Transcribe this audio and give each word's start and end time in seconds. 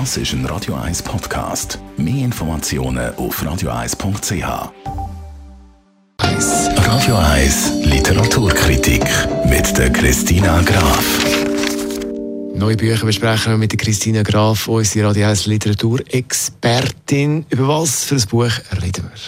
Das 0.00 0.16
ist 0.16 0.32
ein 0.32 0.44
Radio 0.46 0.74
1 0.74 1.04
Podcast. 1.04 1.78
Mehr 1.96 2.24
Informationen 2.24 3.14
auf 3.14 3.40
radio1.ch. 3.40 4.72
Radio 6.88 7.14
1 7.14 7.84
Literaturkritik 7.84 9.04
mit 9.48 9.78
der 9.78 9.92
Christina 9.92 10.60
Graf. 10.62 11.24
Neue 12.56 12.76
Bücher 12.76 13.06
besprechen 13.06 13.52
wir 13.52 13.56
mit 13.56 13.70
der 13.70 13.78
Christina 13.78 14.24
Graf, 14.24 14.66
unsere 14.66 15.10
Radio 15.10 15.28
1 15.28 15.46
Literaturexpertin. 15.46 17.46
Über 17.50 17.68
was 17.68 18.02
für 18.02 18.16
ein 18.16 18.24
Buch 18.28 18.50
reden 18.82 19.04
wir? 19.04 19.20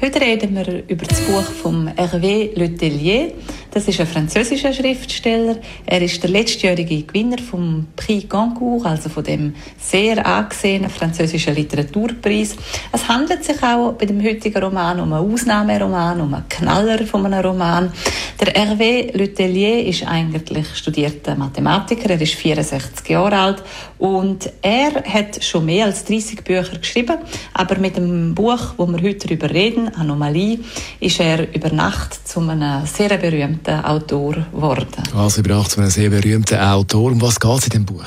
Heute 0.00 0.20
reden 0.20 0.54
wir 0.54 0.88
über 0.88 1.06
das 1.06 1.20
Buch 1.22 1.42
von 1.42 1.88
Hervé 1.88 2.54
Letellier. 2.54 3.32
Das 3.70 3.86
ist 3.88 4.00
ein 4.00 4.06
französischer 4.06 4.72
Schriftsteller. 4.72 5.56
Er 5.84 6.00
ist 6.00 6.22
der 6.22 6.30
letztjährige 6.30 7.02
Gewinner 7.02 7.38
vom 7.38 7.86
Prix 7.96 8.28
Goncourt, 8.28 8.86
also 8.86 9.08
von 9.08 9.24
dem 9.24 9.54
sehr 9.78 10.24
angesehenen 10.24 10.90
französischen 10.90 11.54
Literaturpreis. 11.54 12.56
Es 12.92 13.08
handelt 13.08 13.44
sich 13.44 13.62
auch 13.62 13.92
bei 13.92 14.06
dem 14.06 14.22
heutigen 14.22 14.62
Roman 14.62 15.00
um 15.00 15.12
einen 15.12 15.32
Ausnahmeroman, 15.32 16.20
um 16.20 16.34
einen 16.34 16.48
Knaller 16.48 17.04
von 17.06 17.26
einem 17.26 17.44
Roman. 17.44 17.92
Der 18.40 18.54
Hervé 18.54 19.16
Letellier 19.16 19.86
ist 19.86 20.06
eigentlich 20.06 20.66
studierter 20.74 21.34
Mathematiker. 21.34 22.10
Er 22.10 22.20
ist 22.20 22.34
64 22.34 23.08
Jahre 23.08 23.38
alt 23.38 23.62
und 23.98 24.50
er 24.62 25.02
hat 25.04 25.42
schon 25.42 25.64
mehr 25.64 25.86
als 25.86 26.04
30 26.04 26.44
Bücher 26.44 26.78
geschrieben. 26.78 27.18
Aber 27.54 27.78
mit 27.78 27.96
dem 27.96 28.34
Buch, 28.34 28.74
wo 28.76 28.86
wir 28.86 29.02
heute 29.02 29.26
darüber 29.26 29.50
reden, 29.50 29.94
Anomalie, 29.94 30.60
ist 31.00 31.20
er 31.20 31.54
über 31.54 31.70
Nacht 31.72 32.25
zu 32.36 32.42
einem 32.42 32.84
sehr 32.84 33.16
berühmten 33.16 33.82
Autor 33.82 34.34
geworden. 34.52 35.02
Also 35.16 35.40
über 35.40 35.54
Nacht 35.54 35.70
zu 35.70 35.80
einem 35.80 35.88
sehr 35.88 36.10
berühmten 36.10 36.58
Autor. 36.58 37.12
Um 37.12 37.22
was 37.22 37.40
geht 37.40 37.58
es 37.58 37.64
in 37.64 37.70
dem 37.70 37.86
Buch? 37.86 38.04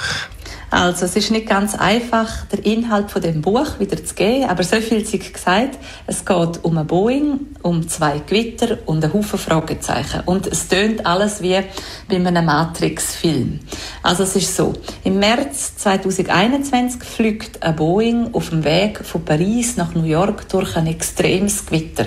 Also 0.72 1.06
es 1.06 1.16
ist 1.16 1.32
nicht 1.32 1.48
ganz 1.48 1.74
einfach, 1.74 2.46
der 2.46 2.64
Inhalt 2.64 3.10
von 3.10 3.22
dem 3.22 3.42
Buch 3.42 3.80
wieder 3.80 4.04
zu 4.04 4.14
geben, 4.14 4.46
aber 4.50 4.64
so 4.64 4.76
viel 4.78 5.04
sei 5.04 5.18
gesagt. 5.18 5.80
Es 6.06 6.26
geht 6.26 6.64
um 6.64 6.78
ein 6.78 6.86
Boeing, 6.86 7.40
um 7.64 7.88
zwei 7.88 8.20
Gewitter 8.20 8.78
und 8.86 9.04
einen 9.04 9.14
Haufen 9.14 9.40
Fragezeichen. 9.40 10.22
Und 10.26 10.46
es 10.46 10.68
tönt 10.68 11.06
alles 11.06 11.42
wie 11.42 11.60
bei 12.08 12.16
einem 12.16 12.46
Matrix-Film. 12.46 13.60
Also 14.04 14.24
es 14.24 14.36
ist 14.36 14.56
so, 14.56 14.74
im 15.04 15.18
März 15.18 15.78
2021 15.78 17.04
fliegt 17.04 17.64
ein 17.64 17.76
Boeing 17.76 18.34
auf 18.34 18.50
dem 18.50 18.64
Weg 18.64 19.04
von 19.04 19.26
Paris 19.26 19.76
nach 19.76 19.96
New 19.96 20.04
York 20.04 20.48
durch 20.50 20.76
ein 20.76 20.86
extremes 20.86 21.66
Gewitter 21.66 22.06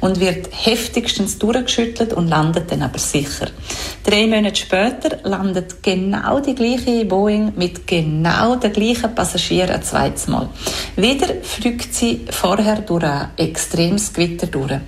und 0.00 0.20
wird 0.20 0.48
heftigstens 0.52 1.38
durchgeschüttelt 1.38 2.12
und 2.12 2.28
landet 2.28 2.70
dann 2.70 2.82
aber 2.82 2.98
sicher. 2.98 3.48
Drei 4.04 4.26
Monate 4.26 4.56
später 4.56 5.18
landet 5.24 5.82
genau 5.82 6.38
die 6.40 6.54
gleiche 6.54 7.04
Boeing 7.04 7.52
mit 7.56 7.86
genau 7.86 8.03
den 8.04 8.72
gleichen 8.72 9.14
Passagieren 9.14 9.70
ein 9.70 9.82
zweites 9.82 10.26
Mal. 10.26 10.48
Wieder 10.96 11.28
fliegt 11.42 11.94
sie 11.94 12.24
vorher 12.30 12.80
durch 12.80 13.04
ein 13.04 13.28
extremes 13.36 14.12
Gewitter 14.12 14.46
durch. 14.46 14.80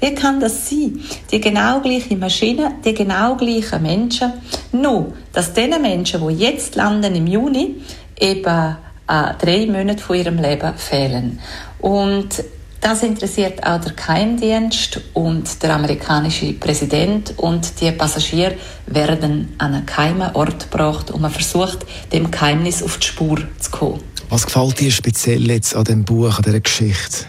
Wie 0.00 0.14
kann 0.14 0.40
das 0.40 0.68
sein? 0.68 1.00
Die 1.30 1.40
genau 1.40 1.80
gleiche 1.80 2.16
Maschine, 2.16 2.76
die 2.84 2.94
genau 2.94 3.36
gleichen 3.36 3.82
Menschen, 3.82 4.32
nur 4.72 5.12
dass 5.32 5.52
diese 5.52 5.78
Menschen, 5.78 6.26
die 6.26 6.34
jetzt 6.34 6.74
landen 6.74 7.14
im 7.14 7.26
Juni, 7.26 7.76
eben 8.18 8.76
äh, 9.08 9.34
drei 9.38 9.66
Monate 9.66 10.02
von 10.02 10.16
ihrem 10.16 10.38
Leben 10.38 10.74
fehlen. 10.76 11.40
Und 11.80 12.42
das 12.84 13.02
interessiert 13.02 13.64
auch 13.66 13.80
der 13.80 13.92
Geheimdienst 13.92 15.00
und 15.14 15.62
der 15.62 15.74
amerikanische 15.74 16.52
Präsident 16.52 17.32
und 17.38 17.80
die 17.80 17.90
Passagiere 17.92 18.56
werden 18.86 19.54
an 19.56 19.72
einen 19.72 19.86
geheimen 19.86 20.34
Ort 20.34 20.70
gebracht 20.70 21.10
und 21.10 21.22
man 21.22 21.30
versucht, 21.30 21.86
dem 22.12 22.30
Geheimnis 22.30 22.82
auf 22.82 22.98
die 22.98 23.06
Spur 23.06 23.38
zu 23.58 23.70
kommen. 23.70 24.02
Was 24.28 24.44
gefällt 24.44 24.80
dir 24.80 24.90
speziell 24.90 25.50
jetzt 25.50 25.74
an 25.74 25.84
dem 25.84 26.04
Buch, 26.04 26.36
an 26.36 26.42
dieser 26.42 26.60
Geschichte? 26.60 27.26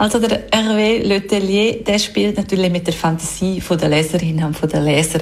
Also 0.00 0.18
der 0.18 0.50
Hervé 0.50 1.02
Letellier, 1.02 1.84
der 1.84 1.98
spielt 1.98 2.38
natürlich 2.38 2.72
mit 2.72 2.86
der 2.86 2.94
Fantasie 2.94 3.62
der 3.68 3.88
Leserin 3.90 4.42
und 4.42 4.72
der 4.72 4.80
Leser. 4.80 5.20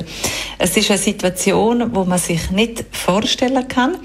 Es 0.56 0.76
ist 0.76 0.88
eine 0.88 1.00
Situation, 1.00 1.92
wo 1.92 2.04
man 2.04 2.20
sich 2.20 2.52
nicht 2.52 2.84
vorstellen 2.92 3.66
kann 3.66 3.96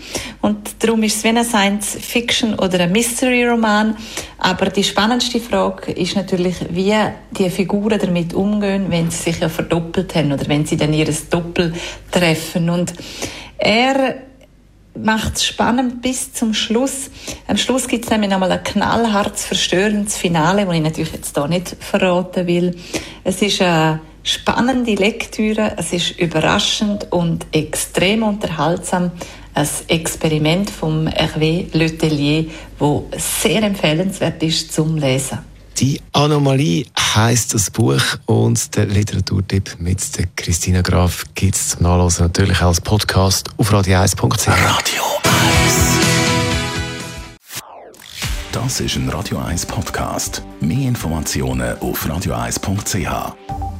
und 0.42 0.58
darum 0.80 1.04
ist 1.04 1.18
es 1.18 1.24
wie 1.26 1.28
ein 1.28 1.46
Science-Fiction 1.46 2.56
oder 2.56 2.80
ein 2.80 2.92
Mystery-Roman. 2.92 3.96
Aber 4.40 4.72
die 4.72 4.84
spannendste 4.84 5.40
Frage 5.40 5.92
ist 5.92 6.16
natürlich, 6.16 6.56
wie 6.72 6.96
die 7.38 7.52
Figuren 7.52 8.00
damit 8.00 8.34
umgehen, 8.34 8.88
wenn 8.90 9.12
sie 9.12 9.30
sich 9.30 9.42
ja 9.42 9.50
verdoppelt 9.50 10.16
haben 10.16 10.32
oder 10.32 10.48
wenn 10.48 10.66
sie 10.66 10.76
dann 10.76 10.92
ihres 10.92 11.30
Doppel 11.30 11.72
treffen. 12.10 12.72
Und 12.72 12.96
er 13.60 14.16
macht 14.96 15.38
es 15.38 15.46
spannend 15.46 16.02
bis 16.02 16.34
zum 16.34 16.54
Schluss. 16.54 17.10
Am 17.48 17.58
Schluss 17.58 17.88
gibt 17.88 18.06
es 18.06 18.12
nämlich 18.12 18.30
nochmal 18.30 18.52
ein 18.52 18.64
knallhartes, 18.64 19.46
verstörendes 19.46 20.18
Finale, 20.18 20.66
das 20.66 20.76
ich 20.76 20.82
natürlich 20.82 21.14
jetzt 21.14 21.36
hier 21.36 21.48
nicht 21.48 21.76
verraten 21.80 22.48
will. 22.48 22.76
Es 23.24 23.42
ist 23.42 23.62
eine 23.62 24.02
spannende 24.24 24.96
Lektüre, 24.96 25.74
es 25.78 25.94
ist 25.94 26.20
überraschend 26.20 27.12
und 27.12 27.46
extrem 27.52 28.24
unterhaltsam. 28.24 29.12
Ein 29.56 29.68
Experiment 29.88 30.70
vom 30.70 31.08
Hervé 31.08 31.68
Letellier, 31.78 32.46
das 32.80 33.44
sehr 33.44 33.62
empfehlenswert 33.62 34.42
ist 34.42 34.74
zum 34.74 34.98
Lesen. 34.98 35.53
Die 35.80 36.00
Anomalie 36.12 36.86
heißt 37.00 37.54
das 37.54 37.72
Buch 37.72 38.02
und 38.28 38.76
der 38.76 38.86
Literaturtipp 38.86 39.78
mit 39.80 40.18
der 40.18 40.28
Christina 40.36 40.82
Graf 40.82 41.26
gibt 41.34 41.56
es 41.56 41.70
zum 41.70 41.84
Nachlesen 41.84 42.26
natürlich 42.26 42.62
als 42.62 42.80
Podcast 42.80 43.50
auf 43.58 43.74
radio1.ch. 43.74 44.48
Radio 44.48 45.04
1 45.64 46.14
Das 48.52 48.80
ist 48.80 48.96
ein 48.96 49.10
Radio 49.10 49.40
1 49.40 49.66
Podcast. 49.66 50.44
Mehr 50.62 50.88
Informationen 50.88 51.78
auf 51.80 52.06
radio1.ch. 52.06 53.73